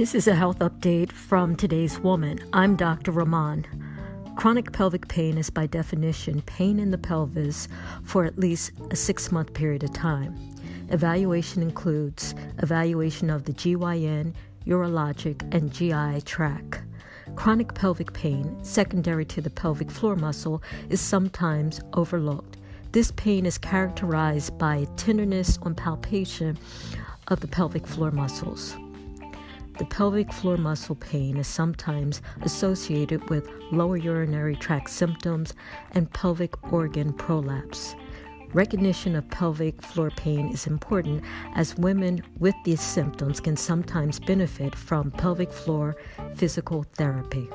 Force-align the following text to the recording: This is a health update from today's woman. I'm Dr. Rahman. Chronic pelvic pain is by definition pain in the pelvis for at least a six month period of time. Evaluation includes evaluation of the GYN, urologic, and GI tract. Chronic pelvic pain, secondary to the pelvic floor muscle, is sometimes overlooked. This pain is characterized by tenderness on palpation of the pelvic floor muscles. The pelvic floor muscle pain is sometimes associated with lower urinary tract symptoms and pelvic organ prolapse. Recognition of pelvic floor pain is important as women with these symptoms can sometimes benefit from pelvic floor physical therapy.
This 0.00 0.14
is 0.14 0.26
a 0.26 0.34
health 0.34 0.60
update 0.60 1.12
from 1.12 1.54
today's 1.54 2.00
woman. 2.00 2.38
I'm 2.54 2.74
Dr. 2.74 3.10
Rahman. 3.10 3.66
Chronic 4.34 4.72
pelvic 4.72 5.08
pain 5.08 5.36
is 5.36 5.50
by 5.50 5.66
definition 5.66 6.40
pain 6.40 6.78
in 6.78 6.90
the 6.90 6.96
pelvis 6.96 7.68
for 8.02 8.24
at 8.24 8.38
least 8.38 8.72
a 8.90 8.96
six 8.96 9.30
month 9.30 9.52
period 9.52 9.84
of 9.84 9.92
time. 9.92 10.34
Evaluation 10.88 11.60
includes 11.60 12.34
evaluation 12.62 13.28
of 13.28 13.44
the 13.44 13.52
GYN, 13.52 14.32
urologic, 14.64 15.42
and 15.54 15.70
GI 15.70 16.22
tract. 16.22 16.80
Chronic 17.36 17.74
pelvic 17.74 18.14
pain, 18.14 18.58
secondary 18.64 19.26
to 19.26 19.42
the 19.42 19.50
pelvic 19.50 19.90
floor 19.90 20.16
muscle, 20.16 20.62
is 20.88 21.02
sometimes 21.02 21.78
overlooked. 21.92 22.56
This 22.92 23.10
pain 23.10 23.44
is 23.44 23.58
characterized 23.58 24.56
by 24.56 24.86
tenderness 24.96 25.58
on 25.60 25.74
palpation 25.74 26.58
of 27.28 27.40
the 27.40 27.48
pelvic 27.48 27.86
floor 27.86 28.10
muscles. 28.10 28.78
The 29.80 29.86
pelvic 29.86 30.30
floor 30.30 30.58
muscle 30.58 30.94
pain 30.94 31.38
is 31.38 31.46
sometimes 31.46 32.20
associated 32.42 33.30
with 33.30 33.48
lower 33.72 33.96
urinary 33.96 34.54
tract 34.54 34.90
symptoms 34.90 35.54
and 35.92 36.12
pelvic 36.12 36.70
organ 36.70 37.14
prolapse. 37.14 37.94
Recognition 38.52 39.16
of 39.16 39.30
pelvic 39.30 39.80
floor 39.80 40.10
pain 40.10 40.50
is 40.50 40.66
important 40.66 41.24
as 41.54 41.78
women 41.78 42.22
with 42.38 42.54
these 42.62 42.82
symptoms 42.82 43.40
can 43.40 43.56
sometimes 43.56 44.20
benefit 44.20 44.74
from 44.74 45.12
pelvic 45.12 45.50
floor 45.50 45.96
physical 46.34 46.82
therapy. 46.98 47.48